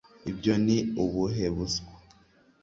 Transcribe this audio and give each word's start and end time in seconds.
ibyo 0.31 0.53
ni 0.65 0.77
ubuhe 1.03 1.45
buswa 1.55 1.93